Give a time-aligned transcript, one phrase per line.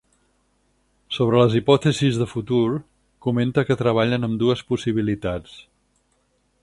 [1.17, 2.63] Sobre les hipòtesis de futur,
[3.27, 5.55] comenta que treballen amb dues possibilitats.